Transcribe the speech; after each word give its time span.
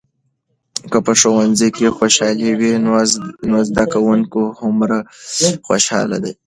که 0.91 0.97
په 1.05 1.11
ښوونځي 1.19 1.69
کې 1.75 1.95
خوشالي 1.97 2.51
وي، 2.59 2.73
نو 3.49 3.57
زده 3.69 3.85
کوونکي 3.93 4.41
هومره 4.59 4.97
خوشحال 5.67 6.09
دي. 6.23 6.33